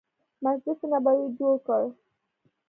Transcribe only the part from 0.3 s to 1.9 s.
مسجد نبوي یې جوړ کړ.